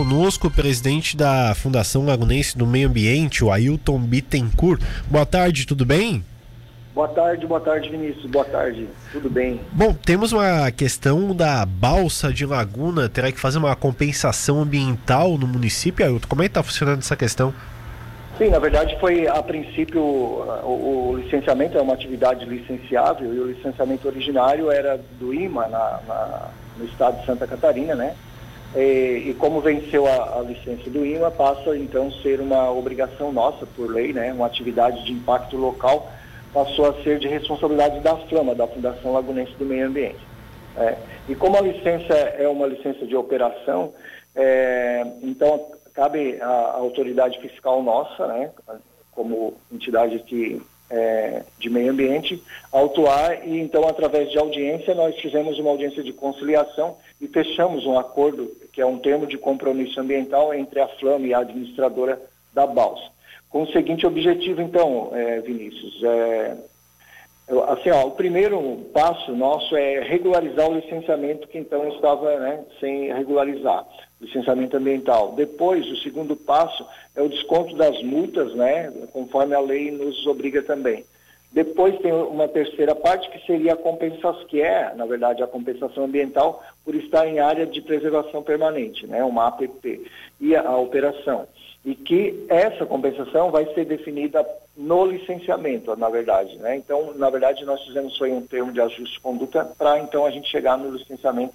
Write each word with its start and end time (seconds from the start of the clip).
conosco 0.00 0.46
o 0.46 0.50
presidente 0.50 1.14
da 1.14 1.54
Fundação 1.54 2.06
Lagunense 2.06 2.56
do 2.56 2.66
Meio 2.66 2.88
Ambiente, 2.88 3.44
o 3.44 3.52
Ailton 3.52 3.98
Bittencourt. 3.98 4.80
Boa 5.10 5.26
tarde, 5.26 5.66
tudo 5.66 5.84
bem? 5.84 6.24
Boa 6.94 7.06
tarde, 7.08 7.46
boa 7.46 7.60
tarde, 7.60 7.90
Vinícius. 7.90 8.24
Boa 8.24 8.46
tarde, 8.46 8.88
tudo 9.12 9.28
bem? 9.28 9.60
Bom, 9.70 9.92
temos 9.92 10.32
uma 10.32 10.70
questão 10.70 11.36
da 11.36 11.66
balsa 11.66 12.32
de 12.32 12.46
Laguna, 12.46 13.10
terá 13.10 13.30
que 13.30 13.38
fazer 13.38 13.58
uma 13.58 13.76
compensação 13.76 14.62
ambiental 14.62 15.36
no 15.36 15.46
município, 15.46 16.02
Ailton. 16.02 16.26
Como 16.26 16.40
é 16.40 16.46
que 16.46 16.52
está 16.52 16.62
funcionando 16.62 17.00
essa 17.00 17.14
questão? 17.14 17.52
Sim, 18.38 18.48
na 18.48 18.58
verdade 18.58 18.98
foi 18.98 19.28
a 19.28 19.42
princípio 19.42 20.00
o, 20.00 21.10
o, 21.10 21.16
licenciamento 21.18 21.76
é 21.76 21.82
uma 21.82 21.92
atividade 21.92 22.46
licenciável 22.46 23.34
e 23.34 23.38
o 23.38 23.48
licenciamento 23.48 24.08
originário 24.08 24.72
era 24.72 24.98
do 25.18 25.34
IMA 25.34 25.68
na, 25.68 26.00
na, 26.08 26.48
no 26.78 26.86
estado 26.86 27.20
de 27.20 27.26
Santa 27.26 27.46
Catarina, 27.46 27.94
né? 27.94 28.14
E, 28.74 29.30
e 29.30 29.36
como 29.38 29.60
venceu 29.60 30.06
a, 30.06 30.38
a, 30.38 30.42
licença 30.42 30.88
do 30.88 31.04
IMA, 31.04 31.30
passa 31.30 31.76
então 31.76 32.08
a 32.08 32.22
ser 32.22 32.40
uma 32.40 32.70
obrigação 32.70 33.32
nossa 33.32 33.66
por 33.66 33.90
lei, 33.90 34.12
né? 34.12 34.32
Uma 34.32 34.46
atividade 34.46 35.04
de 35.04 35.12
impacto 35.12 35.56
local 35.56 36.10
passou 36.52 36.88
a 36.88 37.02
ser 37.02 37.18
de 37.18 37.28
responsabilidade 37.28 38.00
da 38.00 38.16
FLAMA, 38.16 38.54
da 38.54 38.66
Fundação 38.66 39.12
Lagunense 39.12 39.52
do 39.54 39.64
Meio 39.64 39.86
Ambiente. 39.86 40.30
É, 40.76 40.96
e 41.28 41.34
como 41.34 41.56
a 41.56 41.60
licença 41.60 42.14
é 42.14 42.46
uma 42.48 42.66
licença 42.66 43.06
de 43.06 43.16
operação, 43.16 43.92
é, 44.34 45.04
então 45.22 45.66
cabe 45.92 46.40
à 46.40 46.72
autoridade 46.76 47.38
fiscal 47.40 47.82
nossa, 47.82 48.26
né, 48.28 48.50
como 49.10 49.54
entidade 49.70 50.18
que, 50.20 50.62
é, 50.88 51.42
de 51.58 51.68
meio 51.68 51.92
ambiente, 51.92 52.42
autuar 52.72 53.46
e 53.46 53.58
então 53.58 53.86
através 53.88 54.30
de 54.30 54.38
audiência 54.38 54.94
nós 54.94 55.16
fizemos 55.16 55.58
uma 55.58 55.70
audiência 55.70 56.02
de 56.02 56.12
conciliação 56.12 56.96
e 57.20 57.26
fechamos 57.26 57.84
um 57.84 57.98
acordo 57.98 58.50
que 58.80 58.82
é 58.82 58.86
um 58.86 58.98
termo 58.98 59.26
de 59.26 59.36
compromisso 59.36 60.00
ambiental 60.00 60.54
entre 60.54 60.80
a 60.80 60.88
FLAM 60.88 61.20
e 61.26 61.34
a 61.34 61.40
administradora 61.40 62.18
da 62.54 62.66
Balsa. 62.66 63.10
Com 63.50 63.64
o 63.64 63.72
seguinte 63.72 64.06
objetivo, 64.06 64.62
então, 64.62 65.10
é, 65.12 65.38
Vinícius, 65.40 66.02
é, 66.02 66.56
assim, 67.68 67.90
ó, 67.90 68.06
o 68.06 68.12
primeiro 68.12 68.86
passo 68.94 69.36
nosso 69.36 69.76
é 69.76 70.00
regularizar 70.00 70.66
o 70.66 70.76
licenciamento 70.76 71.46
que 71.46 71.58
então 71.58 71.88
estava 71.88 72.38
né, 72.38 72.64
sem 72.80 73.12
regularizar 73.12 73.86
licenciamento 74.18 74.78
ambiental. 74.78 75.32
Depois, 75.32 75.86
o 75.86 75.96
segundo 75.96 76.34
passo 76.34 76.86
é 77.14 77.20
o 77.20 77.28
desconto 77.28 77.76
das 77.76 78.02
multas, 78.02 78.54
né, 78.54 78.90
conforme 79.12 79.54
a 79.54 79.60
lei 79.60 79.90
nos 79.90 80.26
obriga 80.26 80.62
também. 80.62 81.04
Depois 81.52 81.98
tem 81.98 82.12
uma 82.12 82.46
terceira 82.46 82.94
parte 82.94 83.28
que 83.28 83.44
seria 83.44 83.72
a 83.72 83.76
compensação, 83.76 84.46
que 84.46 84.62
é, 84.62 84.94
na 84.94 85.04
verdade, 85.04 85.42
a 85.42 85.48
compensação 85.48 86.04
ambiental 86.04 86.62
por 86.84 86.94
estar 86.94 87.26
em 87.26 87.40
área 87.40 87.66
de 87.66 87.80
preservação 87.80 88.42
permanente, 88.42 89.06
né, 89.06 89.24
uma 89.24 89.48
APP, 89.48 90.08
e 90.40 90.54
a, 90.54 90.62
a 90.62 90.78
operação. 90.78 91.48
E 91.84 91.94
que 91.94 92.44
essa 92.48 92.86
compensação 92.86 93.50
vai 93.50 93.64
ser 93.74 93.84
definida 93.84 94.46
no 94.76 95.04
licenciamento, 95.06 95.96
na 95.96 96.08
verdade. 96.08 96.56
Né? 96.58 96.76
Então, 96.76 97.14
na 97.14 97.28
verdade, 97.30 97.64
nós 97.64 97.82
fizemos 97.84 98.16
foi 98.16 98.30
um 98.30 98.42
termo 98.42 98.70
de 98.70 98.80
ajuste 98.80 99.14
de 99.14 99.20
conduta 99.20 99.64
para 99.64 99.98
então 99.98 100.24
a 100.24 100.30
gente 100.30 100.48
chegar 100.48 100.78
no 100.78 100.90
licenciamento 100.90 101.54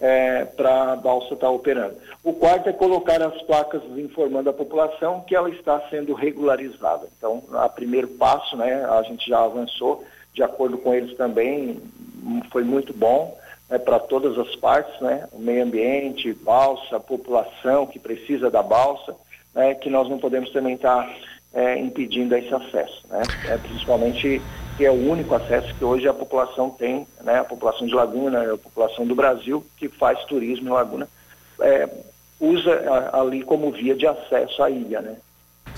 é, 0.00 0.44
para 0.44 0.92
a 0.92 0.96
balsa 0.96 1.34
estar 1.34 1.46
tá 1.46 1.50
operando. 1.50 1.96
O 2.24 2.32
quarto 2.32 2.68
é 2.68 2.72
colocar 2.72 3.22
as 3.22 3.40
placas 3.42 3.82
informando 3.96 4.48
a 4.48 4.54
população 4.54 5.20
que 5.20 5.36
ela 5.36 5.50
está 5.50 5.80
sendo 5.90 6.14
regularizada. 6.14 7.06
Então, 7.16 7.42
a 7.52 7.68
primeiro 7.68 8.08
passo, 8.08 8.56
né, 8.56 8.84
a 8.84 9.02
gente 9.02 9.28
já 9.28 9.44
avançou, 9.44 10.04
de 10.32 10.42
acordo 10.42 10.78
com 10.78 10.94
eles 10.94 11.16
também, 11.16 11.80
foi 12.50 12.64
muito 12.64 12.92
bom 12.92 13.36
né, 13.68 13.78
para 13.78 13.98
todas 13.98 14.38
as 14.38 14.56
partes, 14.56 14.98
né, 15.00 15.28
o 15.32 15.38
meio 15.38 15.62
ambiente, 15.62 16.32
balsa, 16.32 16.98
população 16.98 17.86
que 17.86 17.98
precisa 17.98 18.50
da 18.50 18.62
balsa, 18.62 19.14
né, 19.54 19.74
que 19.74 19.90
nós 19.90 20.08
não 20.08 20.18
podemos 20.18 20.50
também 20.50 20.74
estar 20.74 21.04
tá, 21.04 21.14
é, 21.52 21.78
impedindo 21.78 22.34
esse 22.36 22.54
acesso, 22.54 23.02
né, 23.08 23.22
é, 23.48 23.56
principalmente 23.56 24.40
que 24.76 24.84
é 24.86 24.90
o 24.90 25.10
único 25.10 25.34
acesso 25.34 25.74
que 25.74 25.84
hoje 25.84 26.08
a 26.08 26.14
população 26.14 26.70
tem, 26.70 27.06
né, 27.22 27.40
a 27.40 27.44
população 27.44 27.86
de 27.86 27.94
Laguna, 27.94 28.54
a 28.54 28.58
população 28.58 29.06
do 29.06 29.14
Brasil 29.14 29.64
que 29.76 29.88
faz 29.88 30.24
turismo 30.24 30.68
em 30.68 30.72
Laguna, 30.72 31.08
é, 31.60 31.88
usa 32.40 33.10
ali 33.12 33.42
como 33.42 33.70
via 33.70 33.94
de 33.94 34.06
acesso 34.06 34.62
à 34.62 34.70
ilha, 34.70 35.02
né? 35.02 35.16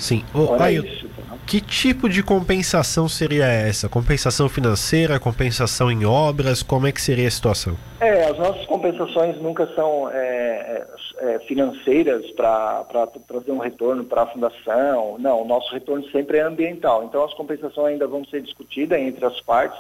Sim. 0.03 0.25
Oh, 0.35 0.61
aí, 0.61 0.79
isso, 0.79 1.09
tá? 1.09 1.37
que 1.47 1.61
tipo 1.61 2.09
de 2.09 2.25
compensação 2.25 3.09
seria 3.09 3.47
essa? 3.47 3.89
Compensação 3.89 4.49
financeira, 4.49 5.21
compensação 5.21 5.93
em 5.93 6.05
obras? 6.05 6.61
Como 6.61 6.89
é 6.89 6.93
que 6.93 7.01
seria 7.01 7.29
a 7.29 7.31
situação? 7.31 7.77
É, 8.01 8.25
as 8.25 8.37
nossas 8.37 8.67
compensações 8.67 9.41
nunca 9.41 9.65
são 9.77 10.11
é, 10.11 10.85
é, 11.21 11.35
é 11.35 11.39
financeiras 11.47 12.29
para 12.33 12.85
trazer 13.29 13.53
um 13.53 13.59
retorno 13.59 14.03
para 14.03 14.23
a 14.23 14.27
fundação. 14.27 15.19
Não, 15.21 15.43
o 15.43 15.45
nosso 15.45 15.73
retorno 15.73 16.05
sempre 16.11 16.39
é 16.39 16.41
ambiental. 16.41 17.05
Então 17.05 17.25
as 17.25 17.33
compensações 17.35 17.93
ainda 17.93 18.09
vão 18.09 18.25
ser 18.25 18.43
discutidas 18.43 18.99
entre 18.99 19.25
as 19.25 19.41
partes. 19.43 19.79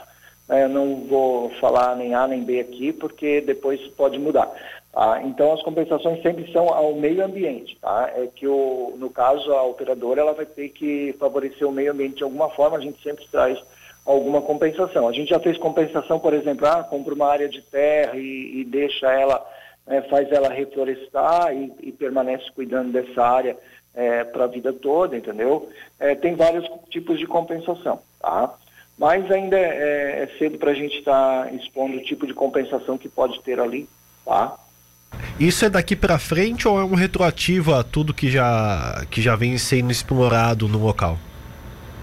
É, 0.49 0.65
eu 0.65 0.69
não 0.69 1.05
vou 1.09 1.51
falar 1.61 1.97
nem 1.97 2.15
A 2.15 2.29
nem 2.29 2.45
B 2.45 2.61
aqui, 2.61 2.93
porque 2.93 3.41
depois 3.41 3.81
pode 3.97 4.21
mudar. 4.21 4.49
Tá? 4.93 5.23
Então, 5.23 5.53
as 5.53 5.63
compensações 5.63 6.21
sempre 6.21 6.53
são 6.53 6.69
ao 6.69 6.95
meio 6.95 7.25
ambiente. 7.25 7.79
Tá? 7.81 8.13
É 8.15 8.27
que, 8.27 8.47
o, 8.47 8.95
no 8.99 9.09
caso, 9.09 9.51
a 9.53 9.63
operadora 9.63 10.21
ela 10.21 10.35
vai 10.35 10.45
ter 10.45 10.69
que 10.69 11.15
favorecer 11.19 11.67
o 11.67 11.73
meio 11.73 11.93
ambiente 11.93 12.17
de 12.17 12.25
alguma 12.25 12.51
forma, 12.51 12.77
a 12.77 12.81
gente 12.81 13.03
sempre 13.03 13.27
traz 13.31 13.59
alguma 14.05 14.43
compensação. 14.43 15.09
A 15.09 15.13
gente 15.13 15.31
já 15.31 15.41
fez 15.41 15.57
compensação, 15.57 16.19
por 16.19 16.35
exemplo, 16.35 16.67
ah, 16.67 16.85
compra 16.85 17.15
uma 17.15 17.27
área 17.27 17.49
de 17.49 17.63
terra 17.63 18.17
e, 18.17 18.61
e 18.61 18.65
deixa 18.65 19.11
ela, 19.11 19.45
é, 19.87 20.03
faz 20.03 20.31
ela 20.31 20.49
reflorestar 20.49 21.55
e, 21.55 21.73
e, 21.81 21.93
permanece 21.93 22.51
cuidando 22.53 22.93
dessa 22.93 23.23
área 23.23 23.57
é, 23.95 24.25
para 24.25 24.45
a 24.45 24.49
vida 24.49 24.73
toda, 24.73 25.17
entendeu? 25.17 25.71
É, 25.99 26.15
tem 26.15 26.35
vários 26.35 26.69
tipos 26.91 27.19
de 27.19 27.27
compensação, 27.27 28.01
tá? 28.21 28.55
Mas 28.99 29.31
ainda 29.31 29.59
é, 29.59 30.23
é 30.23 30.39
cedo 30.39 30.59
para 30.59 30.73
a 30.73 30.75
gente 30.75 30.99
estar 30.99 31.45
tá 31.47 31.53
expondo 31.53 31.97
o 31.97 32.03
tipo 32.03 32.27
de 32.27 32.35
compensação 32.35 32.99
que 32.99 33.09
pode 33.09 33.41
ter 33.43 33.59
ali, 33.59 33.89
tá? 34.25 34.59
Isso 35.43 35.65
é 35.65 35.69
daqui 35.69 35.97
para 35.97 36.21
frente 36.21 36.69
ou 36.69 36.79
é 36.79 36.85
um 36.85 36.95
retroativo 36.95 37.75
a 37.75 37.83
tudo 37.83 38.15
que 38.15 38.31
já, 38.31 39.05
que 39.11 39.21
já 39.21 39.35
vem 39.35 39.59
sendo 39.59 39.91
explorado 39.91 40.69
no 40.69 40.79
local? 40.79 41.19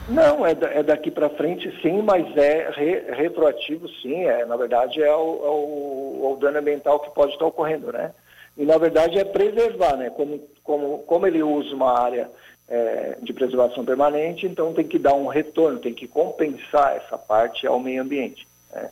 Não, 0.09 0.45
é, 0.45 0.51
é 0.59 0.83
daqui 0.83 1.09
para 1.09 1.29
frente 1.29 1.73
sim, 1.81 2.01
mas 2.01 2.35
é 2.35 2.69
re, 2.69 3.13
retroativo 3.13 3.88
sim. 4.01 4.25
É, 4.25 4.45
na 4.45 4.57
verdade, 4.57 5.01
é 5.01 5.16
o, 5.16 5.39
é 5.45 5.50
o, 5.51 6.33
o 6.33 6.38
dano 6.41 6.59
ambiental 6.59 7.00
que 7.00 7.11
pode 7.11 7.31
estar 7.31 7.45
ocorrendo, 7.45 7.94
né? 7.94 8.11
E 8.57 8.66
na 8.66 8.77
verdade 8.77 9.17
é 9.17 9.23
preservar, 9.23 9.95
né? 9.95 10.09
Como, 10.09 10.41
como, 10.61 11.00
como 11.03 11.25
ele 11.25 11.41
usa 11.41 11.73
uma 11.73 11.97
área 11.97 12.29
é, 12.67 13.19
de 13.21 13.31
preservação 13.31 13.85
permanente, 13.85 14.47
então 14.47 14.73
tem 14.73 14.85
que 14.85 15.00
dar 15.00 15.13
um 15.13 15.27
retorno, 15.27 15.79
tem 15.79 15.94
que 15.94 16.09
compensar 16.09 16.97
essa 16.97 17.17
parte 17.17 17.66
ao 17.66 17.79
meio 17.79 18.01
ambiente. 18.01 18.45
Né? 18.73 18.89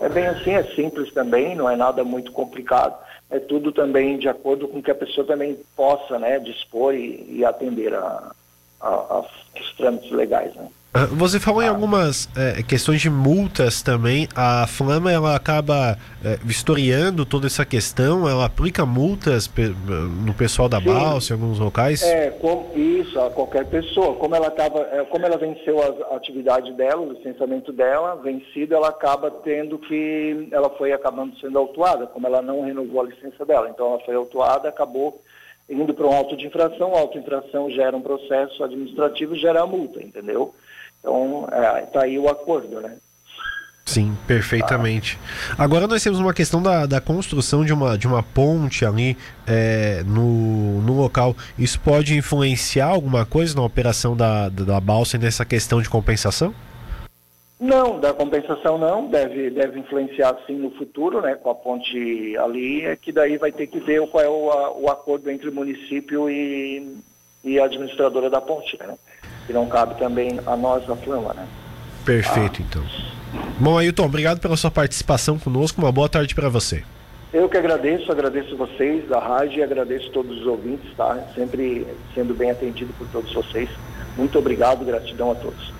É 0.00 0.08
bem 0.08 0.26
assim, 0.26 0.54
é 0.54 0.64
simples 0.74 1.12
também, 1.14 1.54
não 1.54 1.70
é 1.70 1.76
nada 1.76 2.02
muito 2.02 2.32
complicado 2.32 3.06
é 3.30 3.38
tudo 3.38 3.72
também 3.72 4.18
de 4.18 4.28
acordo 4.28 4.68
com 4.68 4.82
que 4.82 4.90
a 4.90 4.94
pessoa 4.94 5.26
também 5.26 5.58
possa 5.74 6.18
né, 6.18 6.38
dispor 6.38 6.94
e, 6.94 7.24
e 7.28 7.44
atender 7.44 7.92
a, 7.94 8.32
a, 8.80 8.88
a, 8.88 9.20
os 9.20 9.72
trâmites 9.76 10.10
legais. 10.10 10.54
Né? 10.54 10.68
Ah, 10.96 11.06
você 11.12 11.38
falou 11.38 11.62
em 11.62 11.68
algumas 11.68 12.26
é, 12.34 12.62
questões 12.62 13.02
de 13.02 13.10
multas 13.10 13.82
também. 13.82 14.26
A 14.34 14.66
Flama 14.66 15.12
ela 15.12 15.36
acaba 15.36 15.98
é, 16.24 16.38
vistoriando 16.42 17.26
toda 17.26 17.46
essa 17.46 17.66
questão. 17.66 18.26
Ela 18.26 18.46
aplica 18.46 18.86
multas 18.86 19.50
no 20.24 20.32
pessoal 20.32 20.70
da 20.70 20.78
Sim. 20.78 20.86
balsa 20.86 21.34
em 21.34 21.36
alguns 21.36 21.58
locais. 21.58 22.02
É 22.02 22.30
com, 22.30 22.70
isso 22.74 23.20
a 23.20 23.28
qualquer 23.28 23.66
pessoa. 23.66 24.14
Como 24.14 24.34
ela 24.34 24.50
tava, 24.50 24.80
é, 24.90 25.04
como 25.04 25.26
ela 25.26 25.36
venceu 25.36 25.82
a, 25.82 26.14
a, 26.14 26.16
atividade 26.16 26.72
dela, 26.72 27.02
o 27.02 27.12
licenciamento 27.12 27.72
dela, 27.72 28.16
vencido, 28.16 28.74
ela 28.74 28.88
acaba 28.88 29.30
tendo 29.30 29.78
que, 29.78 30.48
ela 30.50 30.70
foi 30.70 30.94
acabando 30.94 31.38
sendo 31.38 31.58
autuada. 31.58 32.06
Como 32.06 32.26
ela 32.26 32.40
não 32.40 32.64
renovou 32.64 33.02
a 33.02 33.04
licença 33.04 33.44
dela, 33.44 33.68
então 33.68 33.86
ela 33.88 34.00
foi 34.00 34.14
autuada, 34.14 34.70
acabou 34.70 35.20
indo 35.68 35.92
para 35.94 36.06
um 36.06 36.12
auto 36.12 36.36
de 36.36 36.46
infração. 36.46 36.94
Auto 36.94 37.14
de 37.14 37.18
infração 37.18 37.70
gera 37.70 37.96
um 37.96 38.02
processo 38.02 38.62
administrativo, 38.62 39.34
gera 39.34 39.62
a 39.62 39.66
multa, 39.66 40.02
entendeu? 40.02 40.54
Então, 41.00 41.44
está 41.44 41.78
é, 41.78 41.82
tá 41.82 42.02
aí 42.04 42.18
o 42.18 42.28
acordo, 42.28 42.80
né? 42.80 42.96
Sim, 43.84 44.16
perfeitamente. 44.26 45.16
Agora 45.56 45.86
nós 45.86 46.02
temos 46.02 46.18
uma 46.18 46.34
questão 46.34 46.60
da, 46.60 46.86
da 46.86 47.00
construção 47.00 47.64
de 47.64 47.72
uma, 47.72 47.96
de 47.96 48.08
uma 48.08 48.20
ponte 48.20 48.84
ali 48.84 49.16
é, 49.46 50.02
no, 50.04 50.82
no 50.82 50.92
local. 50.92 51.36
Isso 51.56 51.78
pode 51.78 52.16
influenciar 52.16 52.86
alguma 52.86 53.24
coisa 53.24 53.54
na 53.54 53.62
operação 53.62 54.16
da, 54.16 54.48
da, 54.48 54.64
da 54.64 54.80
balsa 54.80 55.16
nessa 55.16 55.44
questão 55.44 55.80
de 55.80 55.88
compensação? 55.88 56.52
Não, 57.58 57.98
da 57.98 58.12
compensação 58.12 58.76
não, 58.76 59.08
deve, 59.08 59.48
deve 59.50 59.80
influenciar 59.80 60.36
sim 60.46 60.56
no 60.56 60.70
futuro, 60.72 61.22
né, 61.22 61.34
com 61.34 61.48
a 61.48 61.54
ponte 61.54 62.36
ali, 62.36 62.84
é 62.84 62.94
que 62.96 63.10
daí 63.10 63.38
vai 63.38 63.50
ter 63.50 63.66
que 63.66 63.80
ver 63.80 64.06
qual 64.08 64.22
é 64.22 64.28
o, 64.28 64.50
a, 64.50 64.72
o 64.72 64.90
acordo 64.90 65.30
entre 65.30 65.48
o 65.48 65.54
município 65.54 66.28
e, 66.28 66.98
e 67.42 67.58
a 67.58 67.64
administradora 67.64 68.28
da 68.28 68.42
ponte, 68.42 68.76
né? 68.78 68.94
que 69.46 69.52
não 69.52 69.66
cabe 69.66 69.94
também 69.98 70.40
a 70.44 70.56
nós, 70.56 70.88
a 70.90 70.96
Flama, 70.96 71.32
né? 71.32 71.46
Perfeito, 72.04 72.60
ah. 72.60 72.64
então. 72.68 72.82
Bom, 73.58 73.78
Ailton, 73.78 74.04
obrigado 74.04 74.40
pela 74.40 74.56
sua 74.56 74.70
participação 74.70 75.38
conosco. 75.38 75.80
Uma 75.80 75.92
boa 75.92 76.08
tarde 76.08 76.34
para 76.34 76.48
você. 76.48 76.82
Eu 77.32 77.48
que 77.48 77.56
agradeço, 77.56 78.10
agradeço 78.10 78.56
vocês 78.56 79.08
da 79.08 79.18
rádio 79.18 79.58
e 79.58 79.62
agradeço 79.62 80.10
todos 80.10 80.40
os 80.40 80.46
ouvintes, 80.46 80.90
tá? 80.96 81.18
Sempre 81.34 81.86
sendo 82.14 82.34
bem 82.34 82.50
atendido 82.50 82.92
por 82.94 83.06
todos 83.08 83.32
vocês. 83.32 83.68
Muito 84.16 84.38
obrigado, 84.38 84.84
gratidão 84.84 85.30
a 85.30 85.34
todos. 85.34 85.76